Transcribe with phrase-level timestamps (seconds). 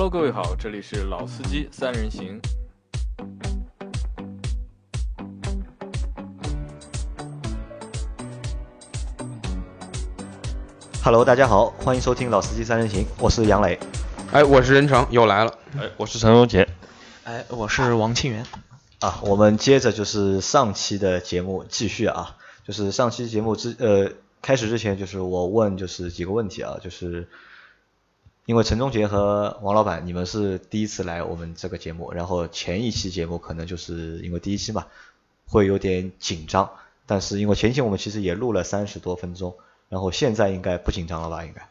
[0.00, 2.40] Hello，各位好，这里是老司机三人行。
[11.02, 13.76] Hello，大家好，欢迎收听《老司机三人行》，我是杨磊。
[14.30, 15.58] 哎，我是任成，又来了。
[15.76, 16.68] 哎，我是陈荣杰。
[17.24, 18.46] 哎，我是王庆元。
[19.00, 24.12] 啊，我们接着就是上期的节目继续啊，就是上期节目之呃
[24.42, 27.26] 开始之前，就是我问就是几个问题啊，就是
[28.48, 34.86] 因为陈忠杰和王老板你们是第一次来我们这个节目，然后前一期节目可能就是因为第一期嘛，
[35.46, 36.70] 会有点紧张，
[37.04, 39.54] 但是因为前期我们其实也录了三十多分钟，
[39.90, 41.44] 然后现在应该不紧张了吧？
[41.44, 41.68] 应该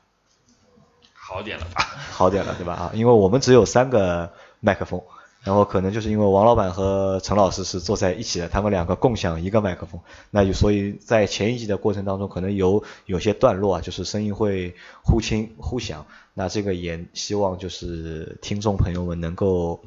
[1.16, 1.84] 好点了吧？
[2.12, 2.74] 好点了，对吧？
[2.74, 5.02] 啊，因为我们只有三个麦克风，
[5.48, 19.80] 然后可能就是因为王老板和陈老师是坐在一起的，他们两个共享一个麦克风，那就所以在前一集的过程当中，可能有有些段落啊，就是声音会忽轻忽响，那这个也希望就是听众朋友们能够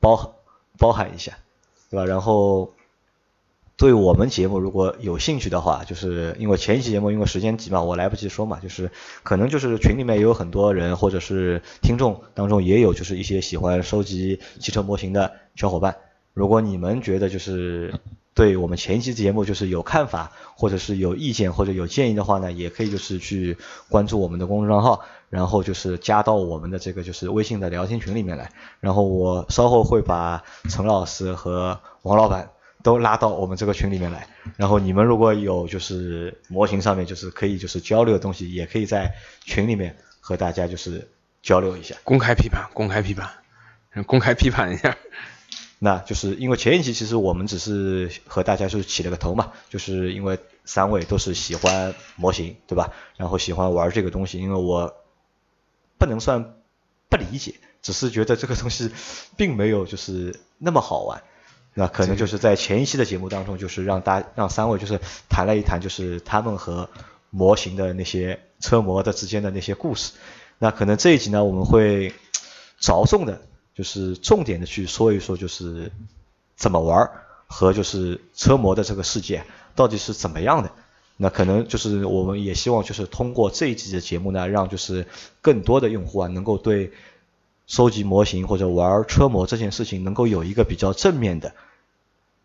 [0.00, 0.34] 包
[0.76, 1.38] 包含一下，
[1.88, 2.04] 对吧？
[2.04, 2.72] 然后。
[3.78, 8.90] 对我们节目如果有兴趣的话，就是因为前一期节目因为时间急嘛，我来不及说嘛，就是
[9.22, 15.96] 可能就是群里面也有很多人，或者是听众当中也有就是一些喜欢收集汽车模型的小伙伴。
[16.32, 18.00] 如果你们觉得就是
[18.34, 23.58] 对我们前一期节目就是有看法，或者是有意见或者有建议的话呢，也可以就是去
[23.90, 28.52] 关注我们的公众账号，然后就是加到我们的这个就是微信的聊天群里面来。
[28.80, 32.52] 然后我稍后会把陈老师和王老板。
[32.86, 41.10] 都拉到我们这个群里面来，然后你们如果有就是模型上面就是可以就是交流的东西，也可以在群里面和大家就是
[41.42, 41.96] 交流一下。
[42.04, 43.28] 公开批判，公开批判，
[44.06, 44.96] 公开批判一下。
[45.80, 52.92] 那就是因为前一期其实我们只是和大家就是起了个头嘛，就是因为三位都是喜欢模型，对吧？
[53.16, 54.94] 然后喜欢玩这个东西，因为我
[55.98, 56.54] 不能算
[57.08, 58.92] 不理解，只是觉得这个东西
[59.36, 61.24] 并没有就是那么好玩。
[61.78, 64.98] 那可能就是在前一期的节目当中，就是让大让三位就是
[65.28, 66.88] 谈了一谈，就是他们和
[67.28, 70.12] 模型的那些车模的之间的那些故事。
[70.58, 72.14] 那可能这一集呢，我们会
[72.80, 73.42] 着重的，
[73.74, 75.92] 就是重点的去说一说，就是
[76.56, 77.10] 怎么玩
[77.46, 79.44] 和就是车模的这个世界
[79.74, 80.72] 到底是怎么样的。
[81.18, 85.06] 那可能就是我们也希望就是通过这一集的节目呢，让就是
[85.42, 86.92] 更多的用户啊能够对
[87.66, 91.52] 收集模型或者玩车模这件事情能够有一个比较正面的。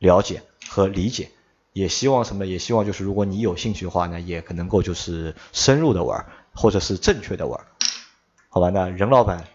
[0.01, 1.29] 了解和理解，
[1.73, 2.47] 也希望什么？
[2.47, 6.25] 也希望就是如果你有兴趣的话呢，也可能够就是深入的玩，
[6.55, 7.61] 或者是正确的玩，
[8.49, 8.71] 好吧？
[8.71, 9.45] 那任老板，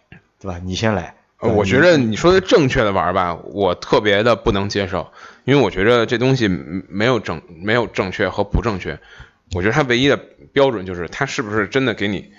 [0.41, 0.61] 对吧？
[0.63, 1.15] 你先来。
[1.41, 5.13] 我觉得你说的正确的玩吧，我特别的不能接受，
[5.45, 8.99] 因为我觉得这东西没有正没有正确和不正确，
[9.53, 10.17] 我觉得它唯一的
[10.53, 12.33] 标准就是它是不是真的给你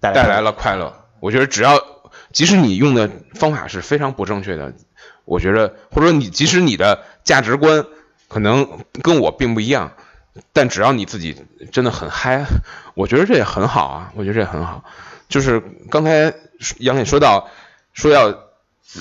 [0.00, 0.92] 带来了快乐。
[1.20, 1.78] 我觉得只要
[2.32, 4.74] 即使你用的方法是非常不正确的。
[5.24, 7.86] 我觉得，或者说你即使你的价值观
[8.28, 9.92] 可能跟我并不一样，
[10.52, 11.36] 但只要你自己
[11.70, 12.44] 真的很嗨，
[12.94, 14.12] 我觉得这也很好啊。
[14.16, 14.84] 我觉得这也很好。
[15.28, 16.34] 就是刚才
[16.78, 17.48] 杨磊说到
[17.94, 18.34] 说要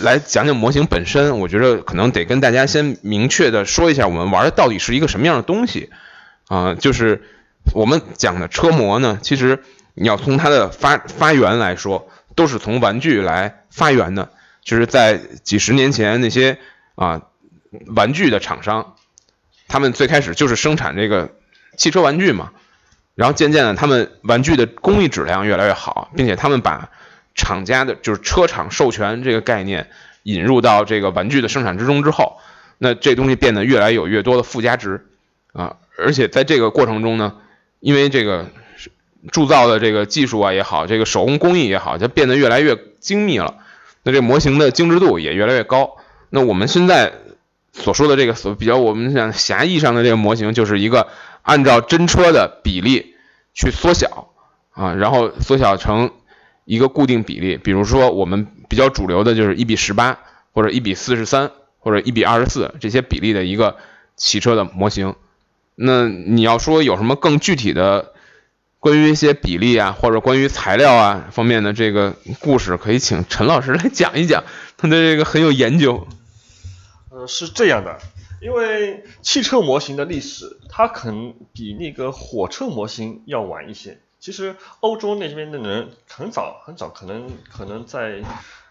[0.02, 5.90] 来讲讲模型本身，我觉得可能得跟大家先明确的说一下，我们玩的到底是一个什么样的东西
[6.48, 6.76] 啊？
[6.76, 7.24] 就是
[7.74, 9.64] 我们讲的车模呢，其实
[9.96, 14.32] 你要从它的发发源来说，都是从玩具来发源的。
[14.64, 16.60] 就是在几十年前，那些
[16.94, 17.24] 啊
[17.88, 18.96] 玩具的厂商，
[19.68, 21.32] 他们最开始就是生产这个
[21.78, 22.52] 汽车玩具嘛，
[23.16, 26.92] 然后渐渐的，他们玩具的工艺质量越来越好，并且他们把
[27.34, 29.90] 厂家的就是车厂授权这个概念
[30.24, 32.38] 引入到这个玩具的生产之中之后，
[32.78, 35.08] 那这东西变得越来有越多的附加值
[35.54, 37.38] 啊，而且在这个过程中呢，
[37.80, 38.46] 因为这个
[39.32, 43.58] 铸造的这个技术啊也好，这个手工工艺也好，它变得越来越精密了。
[44.04, 45.98] 那这模型的精致度也越来越高。
[46.32, 47.14] 那我们现在
[47.72, 51.08] 所说的这个所比较我们讲狭义上的这个模型，就是一个
[51.44, 53.14] 按照真车的比例
[53.54, 54.30] 去缩小
[54.72, 56.10] 啊，然后缩小成
[56.66, 57.58] 一个固定比例。
[57.58, 60.18] 比如说我们比较主流的就是一比十八，
[60.54, 63.76] 或者一比四十三，或者一比二十四这些比例的一个
[64.16, 65.14] 汽车的模型。
[65.76, 68.11] 那你要说有什么更具体的？
[68.82, 74.44] 关于一些比例啊，或者关于材料啊方面的这个故事，可以请陈老师来讲一讲，
[74.76, 76.08] 他的这个很有研究。
[77.12, 78.00] 呃，是这样的，
[78.42, 84.00] 因为汽车模型的历史，它可能比那个火车模型要晚一些。
[84.20, 88.24] 其实欧洲那边的人很早很早，可能可能在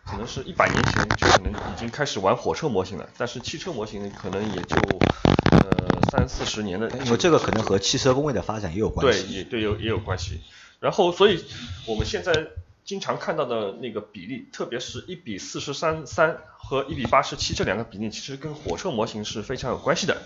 [0.05, 4.77] 可能是一百年前就可能已经开始玩火车模型了，但是汽车模型可能也就
[5.53, 6.91] 呃三四十年的。
[7.05, 9.23] 因为这个可能和汽车工业的发展也有关系。
[9.23, 10.41] 对，也对有也有关系。
[10.81, 11.45] 然后，所以
[11.87, 12.49] 我们现在
[12.87, 20.23] 经常看到的那个比例，特别是一比四十三三和一比八十七这两个比例，其实跟火车模型是非常有关系的。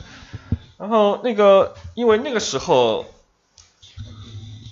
[0.78, 3.04] 然后那个，因为那个时候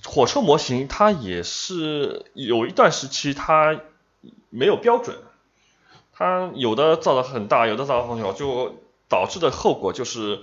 [0.05, 3.81] 火车模型它也是有一段时期它
[4.51, 5.17] 没有标准，
[6.13, 8.77] 它有的造的很大，有的造的很小，就
[9.09, 10.43] 导致的后果就是。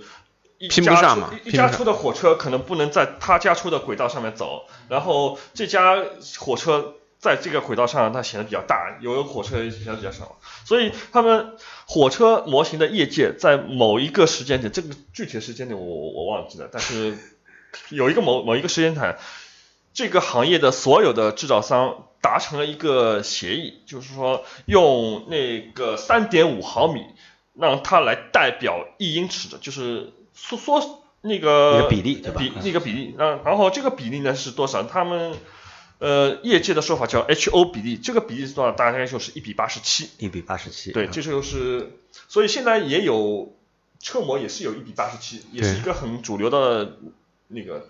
[0.60, 5.96] 一拼不家出上嘛一家出的火车可能不能在他家出的轨道上面走，然后这家
[6.38, 17.16] 火车在这个轨道上它显得比较大，有的火车显得比较小，所以他们火车模型的业界在某一个时间点，这个具体的时间点我我我忘记了，但是
[17.88, 19.16] 有一个某某一个时间点，
[19.94, 27.00] 这个行业的所有的制造商达成了一个协议，就是说用那个三点五毫米
[27.54, 34.82] 让它来代表一英尺的，就是缩缩那个比例对吧比那个比例，然然后这个比例呢是多少？
[34.84, 35.34] 他们
[35.98, 38.72] 呃业界的说法叫 HO 比例，这个比例是多少？
[38.72, 40.08] 大概就是一比八十七。
[40.18, 40.92] 一比八十七。
[40.92, 41.98] 对，这就是，
[42.28, 43.54] 所以现在也有
[43.98, 46.96] 车模也是有一比八十七，也是一个很主流的
[47.48, 47.86] 那个。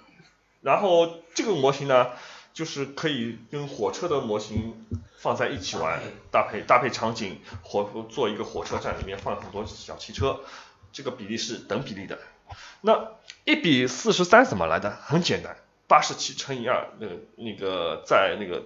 [0.63, 2.09] 然后这个模型呢，
[2.53, 4.75] 就是可以跟火车的模型
[5.19, 6.03] 放在一起玩，
[6.33, 10.41] 搭配搭配场景，火做一个火车站里面放很多小汽车，
[10.93, 12.19] 这个比例是等比例的。
[12.83, 13.09] 那
[13.45, 14.97] 一比四十三怎么来的？
[15.03, 15.57] 很简单，
[15.87, 18.65] 八十七乘以二，那个那个在那个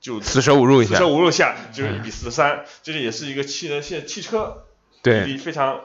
[0.00, 4.64] 就四舍五入一下四舍，五入下就是一比四十三，这个也是一个汽能现汽车
[5.02, 5.80] 比对，例非常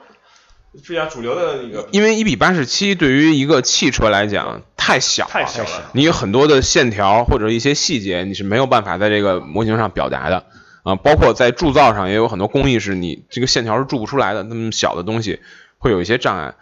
[0.82, 5.90] 非常主流的一个，因为一比八十七对于一个汽车来讲太小了，太小了。
[5.92, 10.46] 你有很多的线条或者一些细节，你是没有办法在这个模型上表达的
[10.82, 10.96] 啊。
[10.96, 15.40] 包括在铸造上也有很多工艺是你这个线条是铸不出来的，那么小的东西
[15.78, 16.54] 会有一些障碍。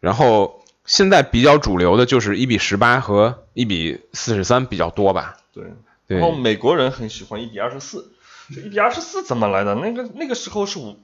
[0.00, 5.36] 然后现在比较主流的就是一比十八和一比四十三比较多吧？
[5.52, 5.64] 对，
[6.06, 8.12] 对然后美国人很喜欢一比二十四，
[8.50, 9.74] 一比二十四怎么来的？
[9.74, 10.96] 那个那个时候是五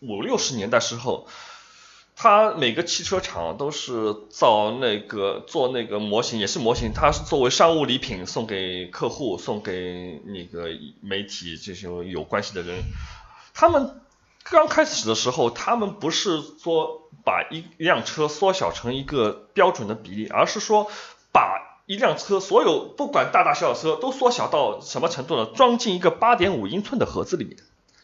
[0.00, 1.26] 五六十年代时候，
[2.16, 10.68] 他每个汽车厂都是造那个做那个模型，也是模型，它是作为商务礼品送给客户、送给那个
[11.00, 12.82] 媒体这些有关系的人。
[13.54, 14.00] 他们
[14.42, 20.90] 刚开始的时候，他们不是说把一一辆车缩小成一个标准的比例，而是说
[21.32, 25.46] 把一辆车所有不管大大小小车都缩小到什么程度呢？
[25.54, 27.56] 装进一个八点五英寸的盒子里面，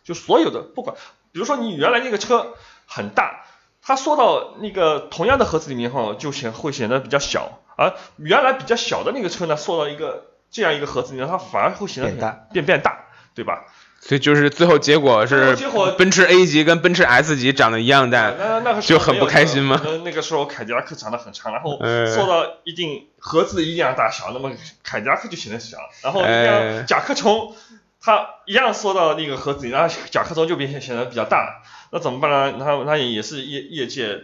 [0.04, 0.96] 就所有的不管，
[1.32, 2.54] 比如说你原来那个车
[2.86, 3.44] 很大，
[3.80, 13.66] 它缩到那个同样的盒子里面后，就显会显得比较小，而原来比较小的那个车呢，缩到一个这样一个盒子里面，它反而会显得变大变变大，对吧？
[14.06, 15.56] 所以就是最后结果是
[15.98, 19.80] 奔驰 A 级跟奔驰 S 级长得一样大，那那个就很不开心吗？
[19.84, 24.52] 那那个时候凯迪拉克长得很长，然后嗯缩到一定盒子一样大小，那么
[24.84, 26.46] 凯迪拉克就显得小，然后哎。
[26.46, 27.54] 像甲壳虫，
[28.00, 32.64] 它一样缩到那个盒子里，然后甲壳虫就变显得比较大，那怎么办呢？
[32.64, 34.20] 它它也是业业界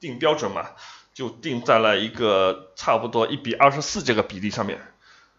[0.00, 0.70] 定标准嘛，
[1.12, 4.80] 就定在了一个差不多一比二十四这个比例上面，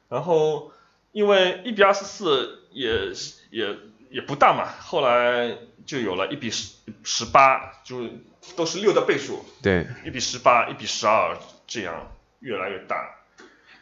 [0.07, 0.71] 然后
[1.13, 3.11] 因为一比二十四也
[3.49, 3.75] 也
[4.11, 8.07] 也不大嘛，后来就有了一比十十八，就
[8.55, 12.95] 都是六的倍数，对，一比十八、一比十二，这样越来越大。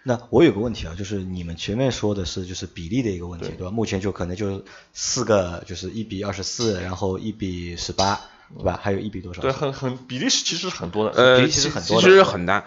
[0.07, 3.71] 那我有个问题啊，就是你们前面说的是就是比例的一个问题，对对吧？
[3.71, 8.21] 目前就可能就四个，就是一比二十四，然后一比十八，
[8.55, 8.79] 对吧？
[8.81, 9.41] 还有一比多少？
[9.41, 11.17] 对，很很比例是其实很多的。
[11.17, 12.63] 呃，比例其实很多的其实很大，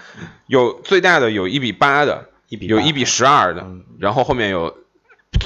[0.49, 4.76] 有最大的有一比八的，一比有一比十二的嗯，然后后面有，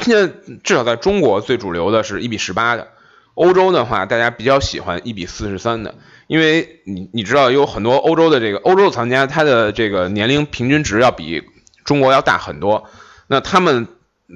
[0.03, 2.89] 现在至少在中国最主流的是一比十八的，
[3.35, 5.95] 欧洲的话大家比较喜欢一比四十三的，
[6.27, 11.43] 因为你你知道有很多欧洲的这个欧洲的藏家，他的这个年龄平均值要比
[11.85, 12.89] 中国要大很多，
[13.27, 13.89] 那他们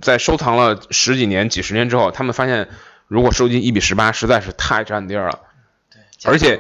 [0.02, 2.68] 在收藏了十几年、几十年之后，他们发现
[3.08, 5.40] 如果收集一比十八实在是太占地儿了。
[5.90, 6.58] 对，而且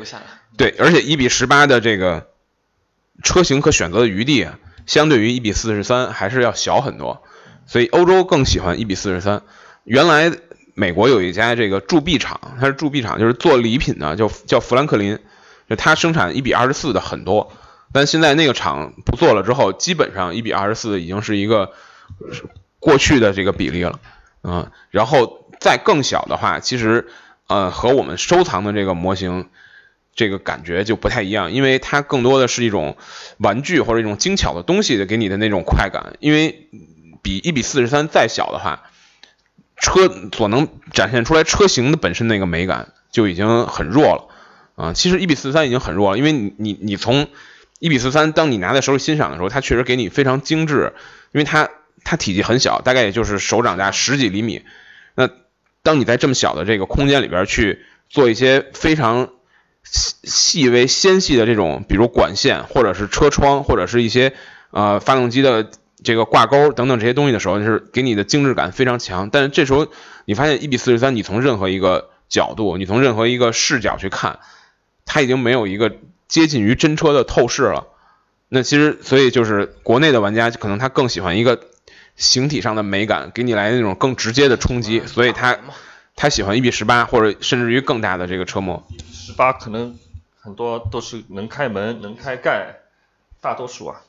[0.56, 2.28] 对，而且一比十八的这个
[3.22, 7.22] 车型可选择的余地啊，相对于一比四十三还是要小很多，
[7.66, 9.42] 所以欧洲更喜欢一比四十三。
[9.84, 10.32] 原来
[10.74, 15.18] 美国有一家这个铸币厂，它是铸币厂，就是做礼品的，叫叫富兰克林，
[15.68, 17.52] 就它生产一比二十四的很多，
[17.92, 21.72] 但现在那个厂不做了之后，基本上一比二十四已经是一个
[22.78, 24.00] 过去的这个比例了，
[24.42, 27.08] 嗯，然后再更小的话，其实
[27.46, 29.48] 呃和我们收藏的这个模型。
[30.18, 32.96] 这个感觉就不太一样，因为它更多的是一种
[33.36, 36.16] 玩具或者一种精巧的东西给你的那种快感。
[36.20, 36.70] 因为
[37.26, 38.84] 比一比四十三再小的话，
[39.76, 44.28] 车所能展现出来车型的本身那个美感就已经很弱了
[44.76, 44.92] 啊。
[44.92, 47.26] 其实一比四十三已经很弱了，因为你你你从
[47.80, 50.92] 一比四三，当你拿在手里欣赏的时候，它确实给你非常精致，
[51.32, 51.68] 因为它
[52.04, 54.62] 它体积很小，大概也就是手掌大十几厘米。
[55.16, 55.28] 那
[55.82, 59.30] 当你在这么小的这个空间里边去做一些非常
[59.82, 64.32] 细细微纤细的这种，比如管线或者是车窗或者是一些
[64.70, 65.72] 呃发动机的
[66.02, 69.30] 这个挂钩等等这些东西的时候，就是给你的精致感非常强。
[69.30, 69.86] 但是这时候
[70.24, 74.40] 你发现一比四十三，你从任何一个角度，你从任何一个视角去看，
[75.04, 75.96] 它已经没有一个
[76.28, 77.86] 接近于真车的透视了。
[78.48, 81.60] 那其实，所以就是国内的玩家可能他更喜欢一个
[82.14, 85.58] 形体上的美感，给你来那种更直接的冲击，所以他
[86.14, 88.86] 他喜欢一比十八或者甚至于更大的这个车模。
[89.10, 89.98] 十八可能
[90.40, 92.76] 很多都是能开门、能开盖，
[93.40, 94.02] 大多数啊，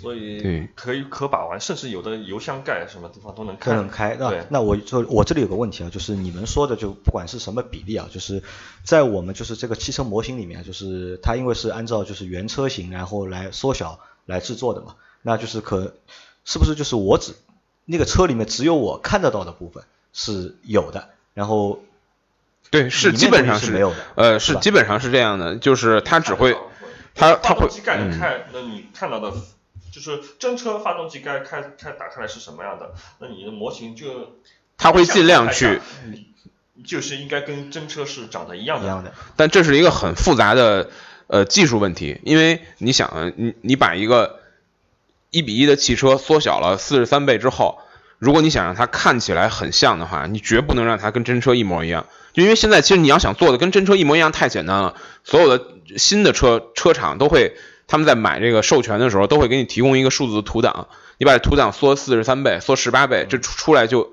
[0.00, 3.70] 所以对可以可把玩，甚至有的油箱盖什么地方都能开。
[3.70, 4.16] 都能开。
[4.18, 8.42] 那对那我就我这里有个问题啊，就是你们说的就不管是什么比例啊，就是
[8.82, 15.94] 在我们就是这个汽车模型里面，就是它因为是按照就是原车型然后来缩小来制作的嘛，那就是可
[16.44, 17.34] 是不是就是我只
[17.84, 21.80] 那个车里面只有我看得到的部分是有的，然后
[22.70, 26.56] 对，是基本上是没有的呃，是基本上是这样的，就是它只会
[27.14, 29.32] 它它会发动机盖嗯开，那你看到的，
[29.96, 34.36] 就是真车发动机该开开打开来是什么样的，那你的模型就
[34.76, 35.80] 它会尽量去
[36.84, 38.84] 就是应该跟真车是长得一样的。
[38.84, 39.14] 一样的。
[39.36, 40.90] 但这是一个很复杂的
[41.28, 44.40] 呃技术问题，因为你想啊，你你把一个
[45.30, 47.78] 一比一的汽车缩小了四十三倍之后，
[48.18, 55.64] 如果你想让它看起来很像的话，你绝不能让它跟真车一模一样，就因为现在其实你要想做的跟真车一模一样太简单了，所有的
[55.96, 57.56] 新的车车厂都会。
[57.86, 60.88] 他们在买这个授权的时候，都会给你提供一个数字图档，
[61.18, 64.12] 你把这图档缩四十三倍、缩十八倍，这出出来就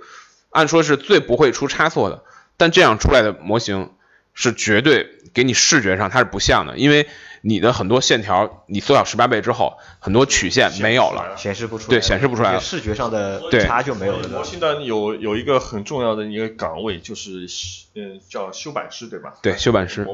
[0.52, 2.24] 按说是最不会出差错的。
[2.56, 3.92] 但这样出来的模型
[4.34, 7.08] 是绝对给你视觉上它是不像的，因为
[7.42, 11.36] 你的很多线条你缩小十八倍之后，很多曲线没有了。
[11.36, 14.28] 显示不出来，对显示不出来了视觉上的对差就没有了。
[14.30, 17.48] 模型的有有一个很重要的一个岗位，就是
[17.96, 19.34] 嗯叫修版师，对吧？
[19.42, 20.08] 对，修版师，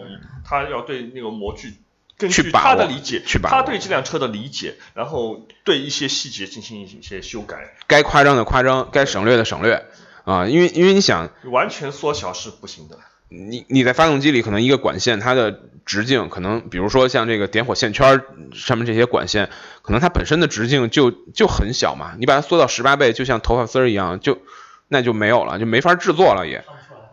[0.45, 1.73] 他要对那个模具。
[2.19, 3.55] 根据去把握他的理解，去把握。
[3.55, 9.85] 他对这辆车的理解，然后对一些细节进行一些修改，该夸张的夸张，该省略的省略
[10.25, 12.99] 啊，因为因为你想，完全缩小是不行的。
[13.29, 18.21] 你你在发动机里可能一个管线它的直径可能，比如说像这个点火线圈
[18.53, 19.49] 上面这些管线，
[19.81, 24.39] 可能它本身的直径就就很小嘛，你把它缩到十八倍，就像头发丝儿一样，就
[24.88, 26.65] 那就没有了，就没法制作了也，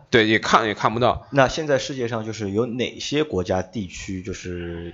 [0.09, 1.27] 对，也看也看不到。
[1.31, 4.93] 那现在世界上就是有哪些国家地区就是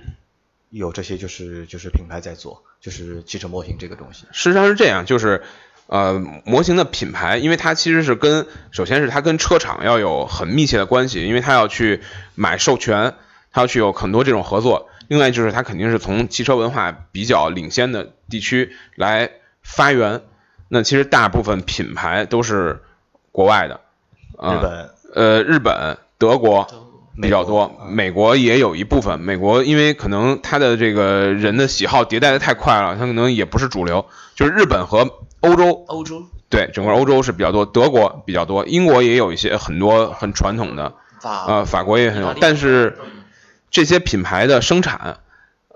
[0.70, 4.26] 有这些就是就是品牌在做，就是汽车模型这个东西？
[4.32, 5.42] 实际上是这样，就是
[5.86, 12.02] 呃模型的品牌，因为它其实是跟首先是它跟车厂要有很密切的关系，因为它要去
[12.34, 13.14] 买授权，
[13.52, 14.88] 它要去有很多这种合作。
[15.06, 19.30] 另外就是它肯定是从汽车文化比较领先的地区来
[19.62, 20.22] 发源。
[20.68, 22.82] 那其实大部分品牌都是
[23.30, 23.82] 国外的，
[24.38, 26.66] 啊日本、呃日本、德国
[27.22, 29.20] 比较多，美国也有一部分。
[29.20, 34.04] 美国因为可能它的这个人的喜好迭代的太快了，它可能也不是主流。
[34.34, 35.08] 就是日本和
[35.40, 42.98] 欧洲，欧洲对整个欧洲是比较多，德国比较多，英国也有一些很多很传统的，法呃，法国也很有但是
[43.70, 45.18] 这些品牌的生产，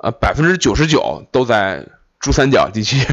[0.03, 1.87] 呃，百分之九十九都在
[2.19, 3.07] 珠三角地区，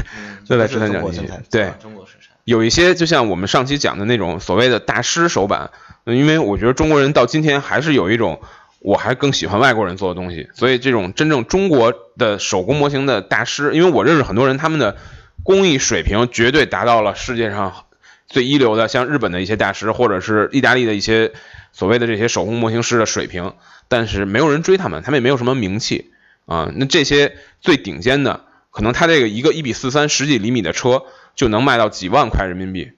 [0.48, 1.30] 都在珠三角地区。
[1.50, 8.40] 对，中国生产，有一些就像我们上期讲的那种所谓的大师手板，嗯因为我觉得中国人到今天还是有一种，
[8.78, 14.96] 我还更喜欢外国人做的东西，所以这种真正中国的手工模型的大师，因为我认识很多人，他们的
[15.42, 17.86] 工艺水平绝对达到了世界上
[18.28, 21.32] 最一流的，像日本的一些大师，或者是意大利的一些
[21.72, 23.54] 所谓的这些手工模型师的水平，
[23.88, 26.12] 但是没有人追他们，他们也没有什么名气
[26.46, 26.70] 啊。
[26.74, 31.02] 那这些最顶尖的，可能他这个一个一比四三十几厘米的车
[31.34, 32.92] 就能卖到几万块人民币，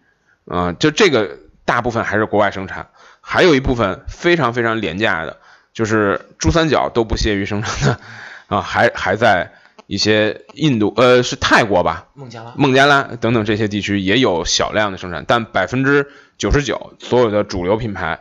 [0.46, 2.88] 啊，就这个大部分还是国外生产，
[3.20, 5.36] 还有一部分非常非常廉价的，
[5.74, 8.00] 就是珠三角都不屑于生产的
[8.48, 9.52] 啊，还还在
[9.86, 18.18] 一些印度呃是泰国吧，孟加拉孟加拉等等这些地区也有小量的生产，但百分之九十九所有的主流品牌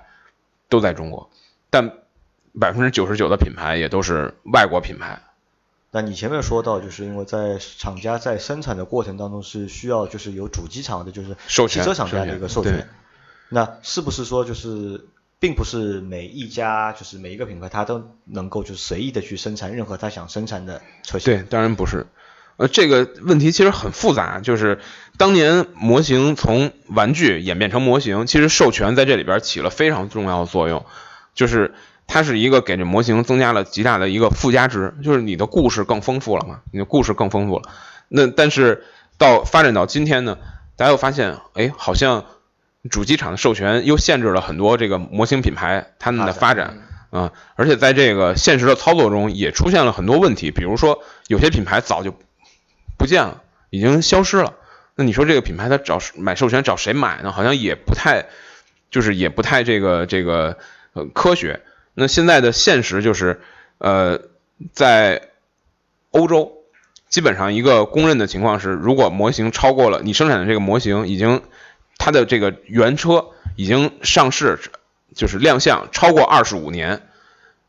[0.68, 1.30] 都在中国，
[1.70, 1.94] 但
[2.60, 5.22] 百分之九十九的品牌也都是外国品牌。
[5.92, 12.86] 那你前面说到，就是因为在厂家在生产的过程当中是需要就是有主机厂的，就是授权汽车厂家的一个授权。
[13.50, 15.08] 那是不是说就是，
[15.40, 21.34] 并不是每一家就是每一个品牌它都能够就随意的去生产任何它想生产的车型？
[21.34, 22.08] 对，当然不是。
[22.58, 24.80] 呃，这个问题其实很复杂，就是
[25.16, 30.84] 当年模型从玩具演变成模型，其实授权在这里边起了非常重要的作用，
[31.36, 31.76] 就是
[32.08, 37.70] 它是一个给这模型增加了极大的一个附加值，就是你的故事更丰富了嘛，你的故事更丰富了。
[38.08, 38.84] 那但是
[39.20, 40.40] 到发展到今天呢，
[40.76, 42.26] 大家又发现，哎，好像
[42.90, 52.14] 主机厂的授权又限制了很多这个模型品牌他们的发展啊、而且在这个现实的操作中也出现了很多问题，比如说有些品牌早就
[52.98, 54.56] 不见了，已经消失了。
[54.94, 57.32] 那你说这个品牌它找买授权找谁买呢？
[57.32, 58.26] 好像也不太，
[58.92, 60.58] 就是也不太这个这个
[60.94, 61.62] 呃科学。
[61.94, 63.40] 那现在的现实就是，
[63.78, 64.20] 呃，
[64.74, 65.30] 在
[66.12, 66.52] 欧洲，
[67.08, 71.42] 基本上一个公认的情况是，如果模型超过了你生产的这个模型已经
[71.98, 74.60] 它的这个原车已经上市，
[75.16, 77.02] 就是亮相超过二十五年，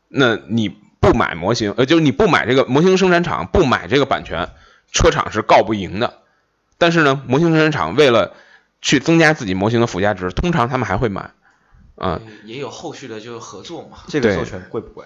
[0.07, 0.69] 那你
[0.99, 4.49] 不买模型，呃，就是你不买这个模型生产厂不买这个版权，
[4.91, 6.19] 车厂是告不赢的。
[6.77, 8.33] 但是呢，模型生产厂为了
[8.81, 11.31] 去增加自己模型的附加值，通常他们还会买，
[11.95, 13.97] 啊、也有后续的就是合作嘛。
[14.07, 15.05] 这个授权贵不贵？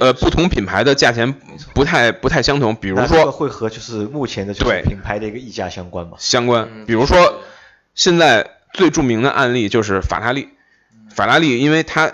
[0.00, 1.32] 呃，不同品牌的价钱
[1.72, 6.16] 不太不太相同，比如说会和就是目前的就是品牌的一个溢价相关吗？
[6.18, 7.40] 相关，嗯比如说
[7.96, 10.50] 现在最著名的案例就是法拉利，
[11.12, 12.12] 法拉利，因为它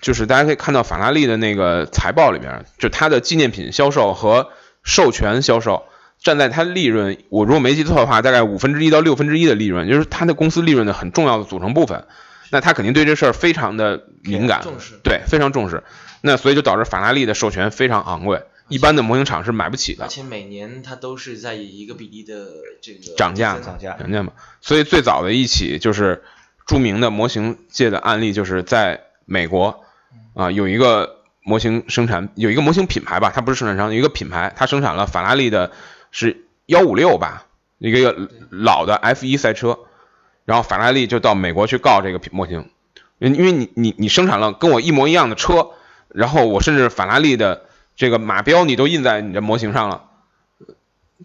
[0.00, 4.48] 就是大家可以看到法拉利的那个财报里边，就它的纪念品销售和
[4.82, 5.84] 授权销售
[6.20, 12.04] 站在它利润，我如果没记错的话，大概五分之一到六分之一的利润，就是它的公司利润的很重要的组成部分。
[12.50, 15.82] 那他肯定对这事儿非常的敏感，重视对，非常重视。
[16.22, 20.08] 那所以就导致法拉利的授权非常昂贵，一般的模型厂是买不起的而。
[20.08, 22.46] 且每年它都是在以一个比例的
[22.80, 24.32] 这个涨价涨价涨价嘛。
[24.60, 26.22] 所以最早的一起就是
[26.66, 29.84] 著名的模型界的案例，就是在美国
[30.34, 35.72] 啊、有一个模型生产有一个模型品牌吧，它不是生产商，有一个品牌，它生产了法拉利的
[36.12, 37.46] 是幺五六吧，
[37.78, 39.78] 一个老的 F 一赛车，
[40.44, 42.70] 然后法拉利就到美国去告这个品模型，
[43.18, 45.70] 因因为你你你生产了跟我一模一样的车，
[46.08, 47.64] 然后我甚至法拉利的
[47.98, 50.04] 这个马标你都印在你的模型上了，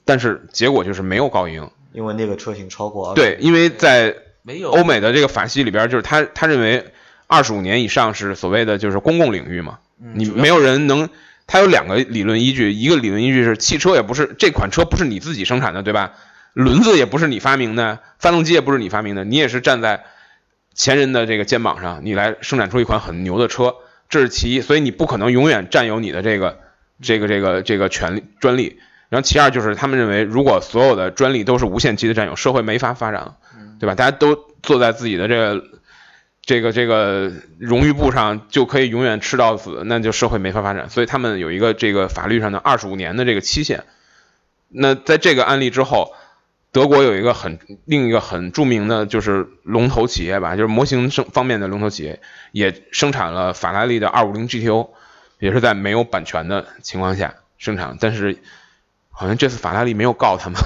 [0.04, 1.72] 但是结果就是没有高赢。
[1.94, 6.92] 因为那个车型超过二对，因为在没有欧美的这个法系里边，就是他他认为
[7.28, 11.10] 二十五年以上是所谓的就是公共领域嘛，你没有人能。
[11.46, 16.14] 它有两个理论依据，一个理论依据是汽车也不是这款车不是你自己生产的，对吧？
[16.54, 20.06] 轮子也不是你发明的，发动机也不是你发明的，你也是站在
[20.74, 23.76] 前人的这个肩膀上，你来生产出一款很牛的车，
[24.08, 26.60] 这是其一，所以你不可能永远占有你的这个
[27.02, 28.80] 这个这个这个权利专利。
[29.10, 33.38] 然后其二就是他们认为，如果所有的专利都是无限期的占有，社会没法发展了，
[33.80, 33.94] 对吧？
[33.94, 35.64] 大家都坐在自己的这个
[36.42, 40.90] 这个这个荣誉簿上，就可以永远吃到死，那就社会没法发展。
[40.90, 43.84] 所以他们有一个这个法律上的二十五年的这个期限。
[44.70, 46.16] 那在这个案例之后，
[46.72, 52.20] 德国有一个很另一个很著名的就是龙头企业吧，就是模型生方面的龙头企业，
[52.52, 54.90] 也生产了法拉利的二五零 GTO，
[55.44, 58.38] 也是在没有版权的情况下生产，但是
[59.10, 60.58] 好像这次法拉利没有告他们，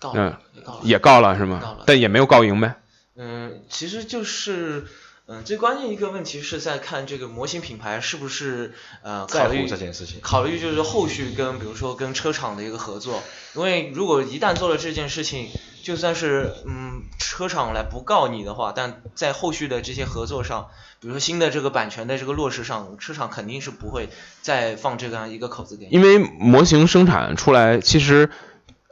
[0.00, 0.80] 告嗯，也告了。
[0.82, 1.84] 也告了是吗告了？
[1.86, 2.74] 但也没有告赢呗。
[3.14, 4.84] 嗯，其实就是，
[5.28, 10.20] 嗯，最关键一个问题是在看这个模型品牌是不是呃考虑这件事情。
[10.22, 15.48] 考虑就是后续跟比如说跟车厂的一个合作，因为如果一旦做了这件事情，
[15.82, 20.68] 就算是嗯车厂来不告你的话，但在后续的这些合作上，
[21.00, 24.08] 比如说新的这个版权的这个落实上，车厂肯定是不会
[24.42, 25.90] 再放这样一个口子给你。
[25.90, 28.30] 因为模型生产出来，其实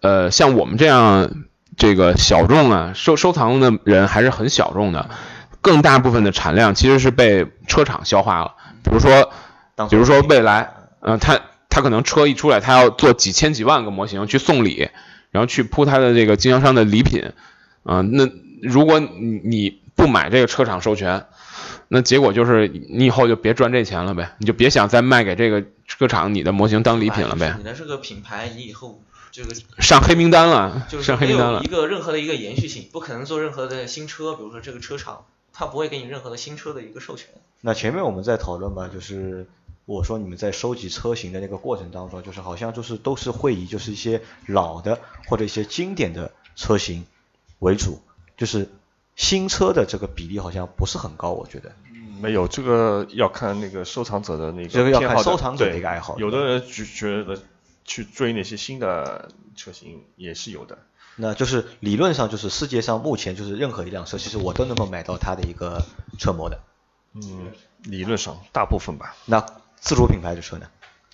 [0.02, 1.30] 呃，像我们这样
[1.76, 5.10] 这个小众啊，收收藏的人还是很小众的，
[5.64, 8.54] 更大部分的产量其实是被车厂消化了。
[8.82, 9.32] 比如说，
[9.88, 14.90] 比如说未来，呃，他他可能车一出来，他要做几千几万个模型去送礼，
[15.30, 17.32] 然后去铺他的这个经销商的礼品，
[17.82, 18.28] 啊、那
[18.62, 21.24] 如果你你不买这个车厂授权，
[21.88, 29.00] 那结果就是你以后就别赚这钱了呗，你就别想再卖给这个车厂你的模型当礼品了呗你，的这个品牌，你以后
[29.32, 31.74] 这个上黑名单了，就是上黑名单了没有一。
[31.74, 35.24] 个任何的一个延续性，不可能做任何的新车，比如说这个车厂，
[35.54, 37.28] 它不会给你任何的新车的一个授权。
[37.60, 39.46] 那前面我们在讨论吧，就是
[39.86, 47.06] 我说你们在收集车型的那个过程当中，就是好像就是都是会以就是一些老的或者一些经典的车型
[47.60, 48.00] 为主，
[48.36, 48.68] 就是
[49.14, 51.72] 新车的这个比例好像不是很高，我觉得。
[52.20, 57.42] 没有这个要看那个收藏者的那个这个要看收藏者的一个爱好有的人就觉得
[57.84, 60.78] 去追那些新的车型也是有的。
[61.16, 65.82] 那就是理论上就是世界上目前就是任何一辆车，其实我都能够买到它的一个
[66.18, 66.58] 车模的。
[67.14, 67.52] 嗯，
[67.84, 69.14] 理论上大部分吧。
[69.26, 69.44] 那
[69.78, 70.66] 自主品牌的车呢？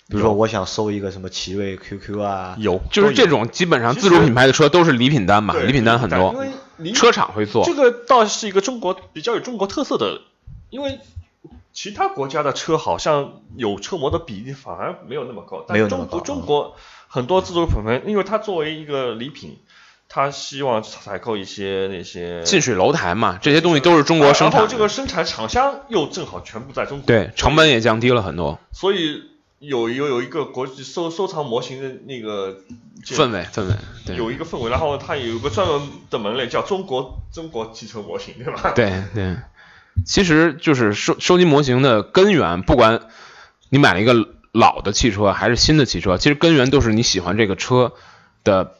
[0.07, 6.35] 比如说我想搜一个什么奇瑞 QQ 啊，有，就是这种基本上自主品牌的车都是礼品单嘛，礼品单很多
[6.79, 7.73] 因，为车厂会做这。
[7.73, 10.19] 个倒是一个中国比较有中国特色的，
[10.69, 10.99] 因为
[11.71, 16.75] 其他国家的车好像有车模的比例反而没有那么高，但没有那么中国高中国
[17.07, 19.57] 很多自主品牌，因为它作为一个礼品，
[20.13, 24.57] 他希望采购一些那些近水楼台嘛，这些东西都是中国生产的。
[24.57, 29.23] 然后这个生产厂商又正好全部在中国，对，成本也降低了很多，所以
[29.59, 32.57] 有有有一个国际收收藏模型的那个
[33.05, 38.73] 氛围氛围，对有一个氛围，然后它有一个专门的门类叫中国中国汽车模型，对吧？
[38.75, 39.37] 对对，
[40.05, 42.99] 其实就是收收集模型的根源，不管
[43.69, 47.93] 你买了一个老的汽车还是新的汽车，其实根源都是你喜欢这个车
[48.43, 48.73] 的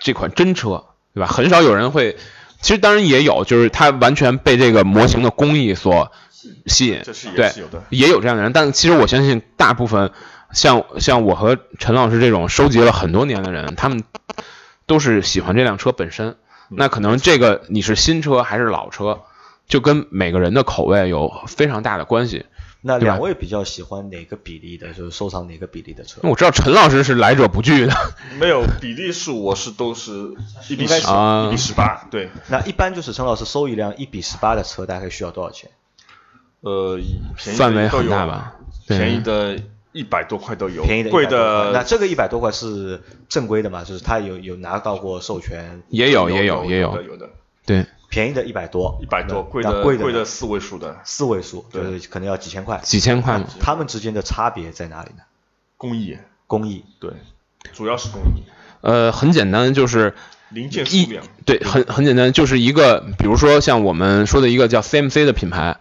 [0.00, 0.84] 这款真车，
[1.14, 1.26] 对吧？
[1.26, 2.16] 很少有人会，
[2.60, 6.12] 其实当然也有，就是他完全被这个模型的工艺所
[6.66, 7.52] 吸引这是，对
[7.90, 10.10] 也有这样的人，但其实我相信大部分
[10.52, 14.04] 像像我和陈老师这种收集了很多年的人，他们
[14.86, 16.36] 都是喜欢这辆车本身。
[16.68, 19.20] 那可能这个你是新车还是老车，
[19.68, 22.46] 就跟每个人的口味有非常大的关系。
[22.86, 26.20] 那两位比较喜欢哪个比例的，就是收藏哪个比例的车？
[26.22, 26.28] 那？
[26.28, 27.94] 我知道陈老师是来者不拒的，
[28.38, 30.12] 没有比例数，我是都是
[30.68, 31.46] 一比十、啊。
[31.46, 35.70] 一比十八，对，那一般就是陈老师收一辆一比十八的车，大概需要多少钱？
[36.60, 36.98] 呃，
[37.36, 38.56] 便宜的范围很大吧？
[38.86, 39.58] 便宜的
[39.92, 43.82] 一百多块都有，便宜的贵100多块那这个一百多块是正规的嘛？
[43.82, 47.30] 就是他有有拿到过授权，也有也有也有，有的有的，
[47.64, 52.80] 对，便宜的一百多，一百多，贵的贵的贵的四位数的四位数，就对是可能要几千块。
[52.84, 53.46] 几千块嘛。
[53.58, 55.24] 他们之间的差别在哪里呢？
[55.76, 57.10] 工艺，工艺，对，
[57.72, 58.44] 主要是工艺，
[58.82, 60.14] 呃，很简单，就是
[60.50, 65.78] 零件数量，对，很很简单，就是一个，比如说像我们说的一个叫 CMC 的品牌，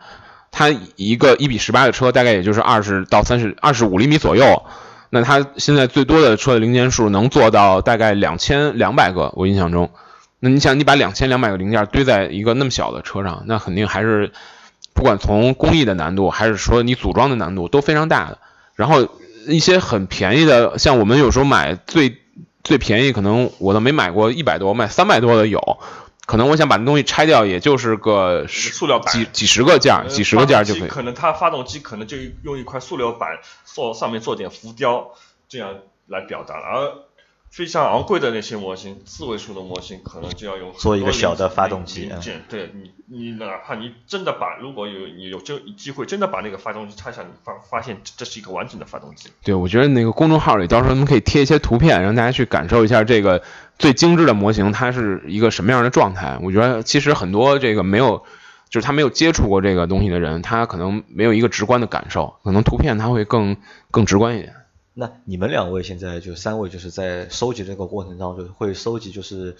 [0.49, 4.63] 它一个一比十八的车大概也就是二十到三十二十五厘米左右，
[5.11, 9.91] 那它现在最多的车的零件数能做到大概两千两百个，我印象中。
[10.45, 14.33] 那你想，你把两千两百个零件堆在一个那么小的车上，那肯定还是
[14.93, 18.39] 不管从工艺的难度，还是说你组装的难度都非常大的。
[18.75, 19.07] 然后
[19.47, 22.17] 一些很便宜的，像我们有时候买最
[22.61, 25.79] 最便宜，可能我都没买过一百多，我买三百多的有。
[26.25, 30.89] 可能我想把那东西拆掉，也就是个十塑料板几几十个件几十个件儿就可以。
[30.89, 33.29] 可能它发动机可能就用一块塑料板
[33.63, 35.11] 做上面做点浮雕，
[35.47, 35.75] 这样
[36.07, 36.65] 来表达了。
[36.65, 36.91] 而
[37.53, 42.41] 非常昂贵的那些模型，四位数的模型可能就要用很做一个小的发动机零件。
[42.49, 49.29] 对你，你哪怕你真的把，如果有你有这机会真的把那个发动机拆下，你发发现这是一个完整的发动机。
[49.43, 53.43] 对，我觉得那个公众号里到时候我们可以贴一些图片，让大家去感受一下这个
[53.77, 56.39] 最精致的模型它是一个什么样的状态。
[56.41, 58.23] 我觉得其实很多这个没有，
[58.67, 63.57] 就是他没有接触过这个东西的人，他可能没有一个直观的感受，可能图片他会更
[63.91, 64.55] 更直观一点。
[64.93, 69.55] 那你们两位现在就三位就是在收集这个过程当中，会收集就是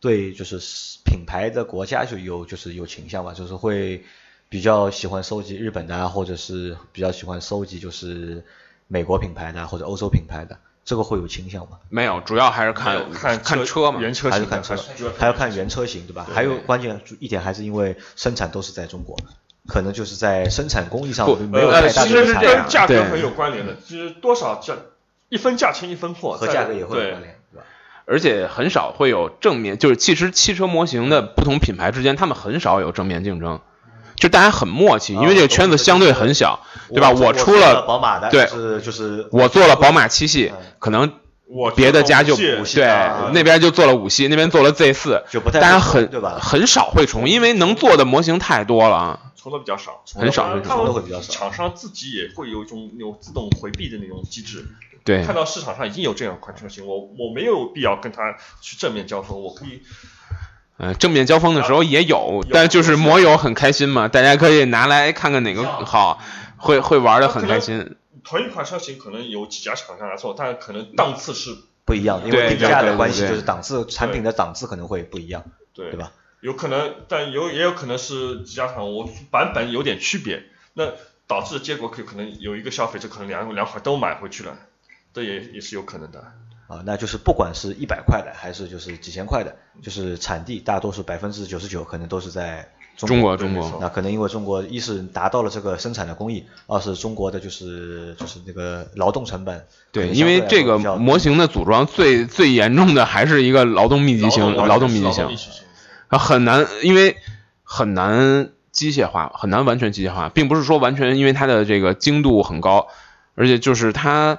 [0.00, 0.58] 对就是
[1.04, 4.04] 品牌的国家就有就是有倾向嘛，就是会
[4.50, 8.44] 比较喜欢收集日本的啊，或者是比较喜欢收集就是
[8.86, 11.78] 美国品牌的啊或者欧洲品牌的，这个会有倾向吗？
[11.88, 14.00] 没有，主要还是没看有看看车嘛。
[14.00, 14.76] 原车型还是看车
[15.18, 16.28] 还要看原车型对吧？
[16.30, 19.16] 还有关键一点还是因为生产都是在中国，
[19.68, 24.74] 可能就是在生产工艺上没有呃太大其实是这样的差别跟，价格很有关联的，就是多少价
[25.28, 27.64] 一分价钱一分货，在和价格也会有关联，对吧？
[28.06, 33.60] 而且很少会有正面，就是其实汽车模型的不同品牌之间，他们很少有正面竞争，
[34.16, 37.10] 就大家很默契，因为这个圈子相对很小，对吧？
[37.10, 41.12] 我我出了了宝马的，对就是就是我做了宝马七系，可能
[41.48, 49.20] 我别的家就不五系对啊那边就做了五系，那边做了 Z 四，就不太大家很对吧很少会重，因为能做的模型太多了啊。
[49.34, 54.66] 重的比较少，很少很少他们重的会比较少厂商自己也会有一种那种自动回避的那种机制。
[55.04, 59.80] 对看到市场上已经有这样一款车型，我我没有必要跟他去正面交锋，我可以
[60.76, 66.20] 嗯，正面交锋的时候也有，但就是摩友很开心嘛，大家可以拿来看看哪个好，
[66.58, 67.96] 会会玩的很开心。
[68.28, 76.12] 同一款车型可能有几家厂商来做，但可能档次是不一样，因为定价的关系，就是档次产品的档次可能会不一样，对对吧？
[76.40, 80.42] 有可能，但有也有可能是几家厂我版本有点区别，
[80.74, 80.92] 那
[81.26, 84.58] 导致的结果可可能有一个消费者可能两两款都买回去了，
[85.14, 86.20] 这也也是有可能的。
[86.68, 92.70] 啊，那就是不管是一百块的还是就是几千块的，就是产地大多数百分之九十九可能都是在
[93.06, 93.36] 中国，国。
[93.36, 105.62] 中国那可能因为中国一是达到了这个生产的工艺，二是中国的就是就是那个劳动成本对，因为这个模型的组装最最严重的还是一个劳动密集型，劳劳动密集型劳动密，集型。
[106.08, 107.16] 啊，很难，因为
[107.62, 112.88] 很难机械化，很难完全机械化，并不是说完全因为它的这个精度很高，
[113.34, 114.38] 而且就是它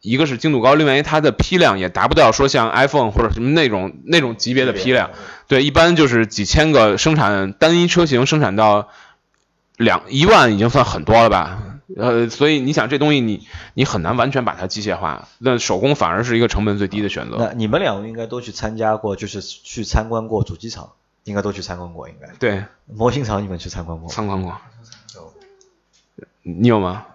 [0.00, 5.10] 一个是精度高，另外一它的批量也达不到说像 iPhone 或者什么那种那种级别的批量，
[5.48, 8.88] 对，一般就是几千个生产单一车型生产到
[9.76, 17.36] 两一万已经算很多了吧，呃，所以你想这东西你你很难完全把它机械化，那手工反而是一个成本最低的选择。
[17.38, 20.92] 那你们两个应该都去参加过，就是去参观过主机厂，
[21.24, 22.28] 应该都去参观过，应该。
[22.38, 24.08] 对，模型厂你们去参观过？
[24.08, 24.56] 参观过，
[25.14, 25.32] 有
[26.42, 27.06] 你有吗？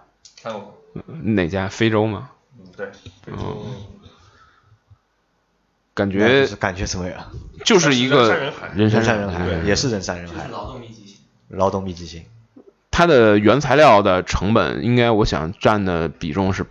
[0.42, 0.74] 看过，
[1.22, 1.68] 哪家？
[1.68, 2.30] 非洲吗？
[2.76, 2.86] 嗯，对，
[3.24, 3.66] 非洲
[5.94, 7.30] 感觉感觉怎么样？
[7.64, 8.28] 就是一个
[8.74, 11.16] 人山人海也是人山人海，劳动密集型。
[11.48, 12.24] 劳动密集型。
[12.90, 16.64] 它的原材料的成本，应该我想占的比重是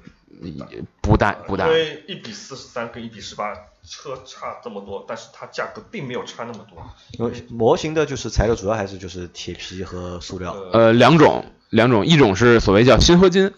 [1.01, 1.73] 不大不大因。
[1.73, 3.53] 为一比四十三跟一比十八
[3.85, 6.85] 车差这么多，但是它价格并没有差那么多。
[7.19, 13.53] 因为模型的就是材料主要还是就是铁皮和塑料，呃，呃，两种，两种，一种是所谓叫锌合金，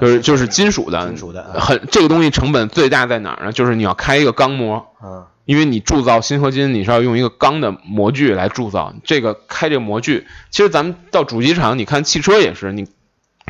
[0.00, 3.52] 就是就是金属的，金属的啊很这个东西成本最大在哪儿呢？
[3.52, 8.94] 就是你要开一个钢模，嗯，因为你铸造锌合金，你是要用一个钢的模具来铸造。
[9.04, 12.86] 这个开这个模具，其实咱们到主机厂，你看汽车也是，你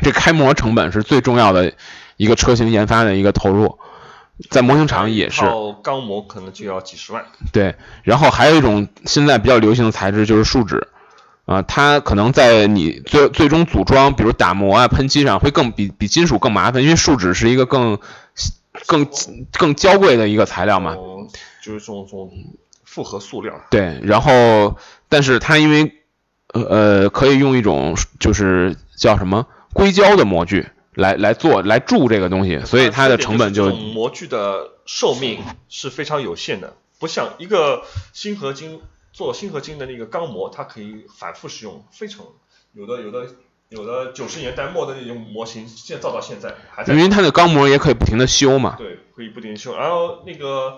[0.03, 1.73] 这开模成本是最重要的
[2.17, 3.77] 一个车型研发的一个投入，
[4.49, 5.41] 在模型厂也是。
[5.41, 7.25] 套钢模可能就要几十万。
[7.51, 10.87] 对，然后还有一种现在比较流行的材质就是树脂，
[11.49, 17.97] 啊、它可能在你最最终组装，比如打磨啊、喷漆上会更比比金属更麻烦，因为树脂是一个更
[18.85, 19.07] 更
[19.53, 20.91] 更娇贵的一个材料嘛。
[20.91, 21.25] 哦，
[21.63, 22.31] 就是这种这种
[22.83, 23.59] 复合塑料。
[23.71, 25.91] 对，然后但是它因为
[26.53, 37.81] 呃呃可以用一种就是叫什么硅胶的模具来来做来铸这个东西，所以它的成本就模具的寿命是非常有限的，不像一个
[38.13, 38.81] 锌合金
[39.19, 42.25] 做锌合金的那个钢模，它可以反复使用，非常
[42.71, 43.27] 有的有的
[43.67, 48.75] 有的九十年代末的那种模型，现在造到现在还在因为它的钢模也可以不停的修嘛。
[48.77, 49.75] 对，可以不停地修。
[49.75, 50.77] 然后那个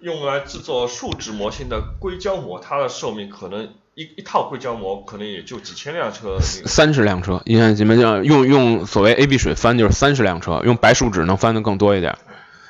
[0.00, 6.36] 用来制作树脂模型的硅胶模，它的寿命可能一一套硅胶模可能也就几千辆车。
[6.42, 12.18] 三十辆车，你看什么叫用用所谓 A B 水翻就是三十辆车，用白树脂能翻的更多一点。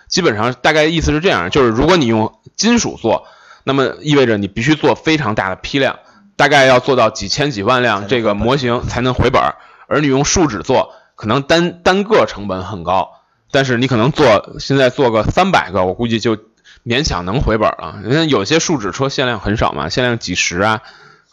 [0.06, 3.26] 基本上大概意思是这样，就是如果你用金属做，
[3.64, 5.98] 那么意味着你必须做非常大的批量，
[6.36, 9.56] 大概要做到几千几万辆这个模型才能回本儿。
[9.86, 16.38] 而你用树脂做，可能单单个成本很高，但是你可能做现在做个三百个，我估计就
[16.84, 18.00] 勉强能回本了。
[18.04, 20.82] 因为有些树脂车限量很少嘛，限量几十啊，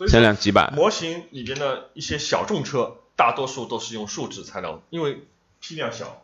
[0.08, 0.72] 限量几百。
[0.76, 5.24] 模型里边的一些小众车，大多数都是用树脂材料，因为
[5.60, 6.22] 批量小，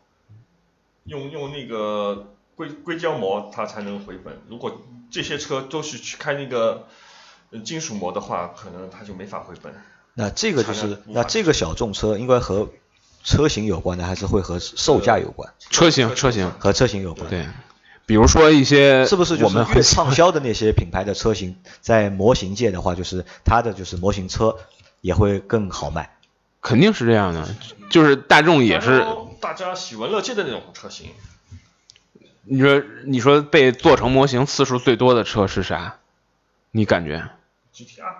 [1.06, 4.42] 用用那个硅硅胶膜它才能回本。
[4.50, 6.88] 如果这些车都是去开那个
[7.52, 9.74] 呃金属膜的话，可能它就没法回本。
[10.14, 12.70] 那这个就是那这个小众车应该和
[13.24, 15.54] 车型有关的，还是会和售价有关？
[15.70, 17.30] 车型车型和车型有关。
[17.30, 17.48] 对，
[18.06, 24.58] 比如说一些是不是就是越我们会畅销的那些品牌的车型，在模型界的话，就是它的就是模型车
[25.02, 26.18] 也会更好卖。
[26.60, 27.48] 肯定是这样的，
[27.90, 29.06] 就是大众也是，
[29.40, 31.12] 大家喜闻乐见的那种车型。
[32.50, 35.98] 你说你说被做成模型次数最多的车是啥？
[36.72, 37.30] 你感觉
[37.74, 38.14] ？GTR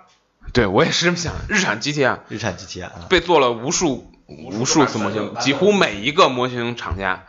[0.54, 7.26] 对我也是这么想，日产 GTR 日产 GTR，被做了无数无数次模型，几乎每一个模型厂家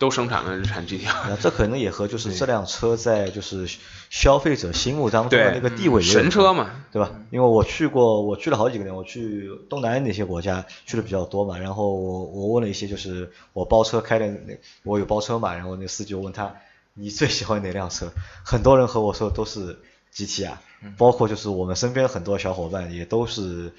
[0.00, 1.28] 都生产了日产 GTR。
[1.28, 3.68] 那这可能也和就是这辆车在就是
[4.08, 7.12] 消费者心目当中的那个地位神车嘛，对吧？
[7.30, 11.58] 因为我去过，我去了好几个地方，我去东南亚那些国家去的比较多嘛。
[11.58, 16.54] 然后我我问了一些，就是我包车开的那，我有包车嘛，然后那司机我问他，
[16.94, 18.10] 你最喜欢哪辆车？
[18.42, 19.78] 很多人和我说都是
[20.14, 20.56] GTR，，
[20.96, 23.74] 包括就是我们身边很多小伙伴也都是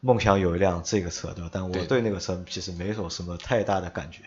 [0.00, 1.48] 梦想有一辆这个车，对吧？
[1.50, 4.18] 但我对对那个车其实没有什么太大的感觉。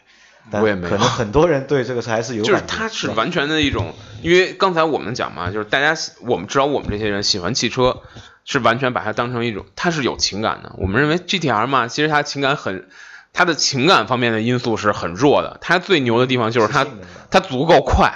[0.51, 2.73] 但我也没有可能很多人对这个车还是有就是感觉。
[2.73, 8.01] 吧它是完全的一种，因为刚才我们讲嘛，就是大家我们知道我们这些人喜欢汽车，
[8.45, 10.73] 是完全把它当成一种，它是有情感的。
[10.77, 12.87] 我们认为 GTR 嘛，其实它情感很，
[13.33, 15.57] 它的情感方面的因素是很弱的。
[15.61, 16.85] 它最牛的地方就是它
[17.31, 18.13] 它足够快，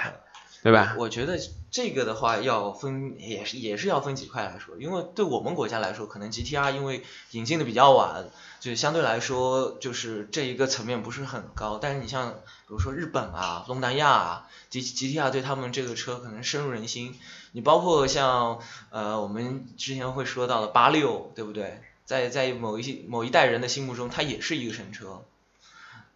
[0.64, 0.96] 对吧？
[0.98, 1.38] 我觉得
[1.72, 8.30] 这个的话要分，也是也是要分几块来说，因为对我们国家来说，可能 GTR 因为引进的比较晚，
[8.60, 11.78] 就相对来说就是这一个层面不是很高。
[11.78, 17.16] 但是你像比如说日本啊、东南亚啊，G GTR 对他们这个车可能深入人心。
[17.52, 21.82] 你包括像呃我们之前会说到的八六，对不对？
[22.06, 25.24] 在在某一些某一代人的心目中，它也是一个神车。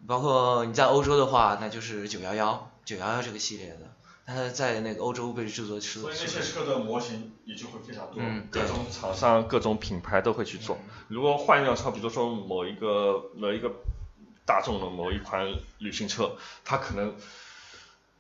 [0.08, 3.94] 包括你在欧洲的话，那就是九幺幺九幺幺这个系列的。
[4.25, 10.77] 它在那个欧洲被制作出所以那些车的模型也就会非常多，嗯各种厂商、各种品牌都会去做。
[11.09, 13.71] 如果换一辆车，比如说某一个某一个
[14.45, 17.13] 大众的某一款旅行车，它可能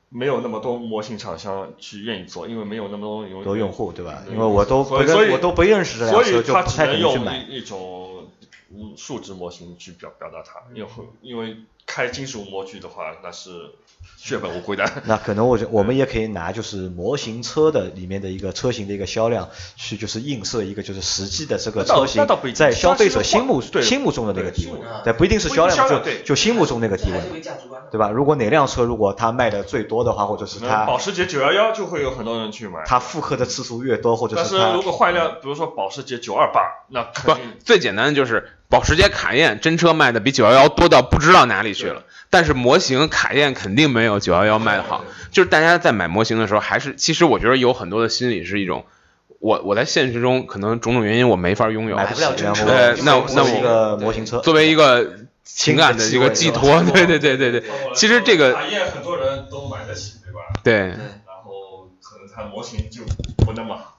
[0.09, 4.23] 没有那么多模型厂商去愿意做，因为没有那么多用多用户对吧？
[4.29, 7.37] 因为我都不所以所以跟我都不认识这辆所车，以它只就不太能用可能去买。
[7.49, 8.27] 一一种
[8.75, 10.89] 嗯数值模型去表表达它，因为
[11.21, 13.49] 因为开金属模具的话，那是
[14.17, 14.89] 血本无归的。
[15.05, 27.43] 那可能我觉我们也可以拿就是模型车的里面的一个车型的一个销量去就是映射一个就是实际的这个车型在消费者心目心目中的那个地位对不一定是销量就就心目中那个地位。
[27.91, 28.09] 对吧？
[28.09, 32.81] 如果哪辆车如果它卖的最多的话，或者是它保时捷九幺幺就会有很多人去买。
[32.85, 45.05] 它复刻的次数越多，或者但是它如果换一辆，比如说保时捷九二八那不肯定，最简单的就是保时捷卡宴真车卖的比911多到不知道哪里去了，但是模型卡宴肯定没有911卖的好。
[45.29, 48.85] 就是大家在买模型的时候，还是其实我觉得有很多的心理是一种，
[49.37, 51.95] 我我在现实中可能种种原因我没法拥有。
[51.95, 52.51] 买，不了，真
[53.05, 57.05] 那作那我一个模型车，作为一个情感的一个寄托，对。
[57.05, 60.39] 对对对对，其实这个卡宴很多人都买得起，对吧？
[60.63, 60.87] 对对，
[61.27, 63.03] 然后可能它模型就
[63.45, 63.92] 不那么好。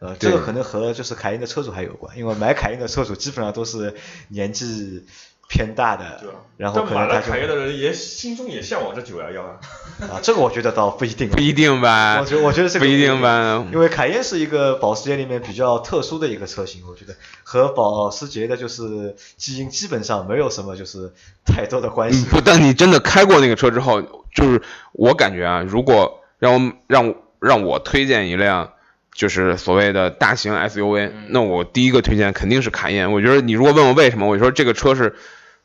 [0.00, 3.94] 呃，这个可能和就是凯宴的车主还有关，因为买凯宴的车主基本上都是
[4.28, 5.06] 年纪
[5.48, 9.60] 偏大的对啊，然后买了可能他就凯宴的人也心中也向往着九幺幺啊。
[10.00, 12.24] 啊，这个我觉得倒不一定，不一定吧我？
[12.24, 13.64] 觉得我觉得这个不一定吧？
[13.72, 21.12] 因为凯宴是一个保时捷里面比较特殊的一个车型，我觉得和保时捷的就是基因基本上没有什么就是
[21.44, 22.26] 太多的关系。
[22.26, 24.02] 嗯不，但你真的开过那个车之后，
[24.34, 24.60] 就是
[24.92, 28.72] 我感觉啊，如果让我让让我推荐一辆
[29.14, 33.12] 就是所谓的大型 SUV，、那我第一个推荐肯定是卡宴。
[33.12, 35.14] 我觉得你如果问我为什么，我说这个车是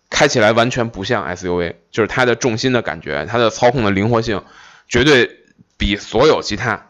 [0.10, 4.44] 开起来完全不像 SUV，就是它的重心的感觉，它的操控的灵活性，
[4.88, 5.32] 绝对
[5.78, 6.88] 比所有其他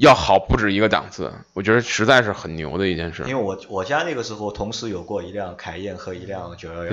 [0.00, 1.32] 要好不止一个档次。
[1.52, 3.22] 我觉得实在是很牛的一件事。
[3.26, 6.92] 因为我我家那个时候同时有过一辆凯宴和一辆九幺幺。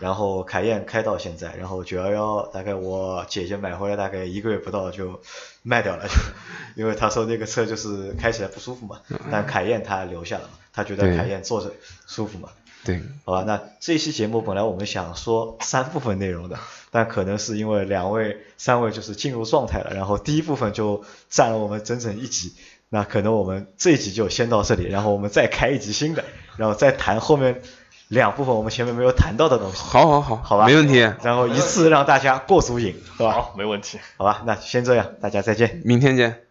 [0.00, 5.20] 然后凯宴开到现在，然后九幺幺大概我姐姐买回来大概一个月不到就
[5.62, 6.14] 卖掉了，就
[6.74, 9.00] 因为她说那个车就是开起来不舒服嘛，
[9.30, 11.70] 但凯宴她留下了嘛，她觉得凯宴坐着
[12.06, 12.48] 舒服嘛，
[12.84, 16.58] 对，好吧，那这期节目本来我们想说三部分内容的，
[16.90, 22.52] 但可能是因为两位、三位就是进入状态了，然后第一部分就占了我们整整一集，
[22.88, 26.24] 那可能我们这一集就先到这里，然后我们再开一集新的，
[26.56, 27.62] 然后再谈后面
[28.08, 30.98] 两部分我们前面没有谈到的东西，好好好，好吧没问题。
[31.22, 33.32] 然后一次让大家过足瘾，是吧？
[33.32, 33.98] 好，没问题。
[34.16, 35.80] 好吧，那先这样，大家再见。
[35.84, 36.49] 明天见。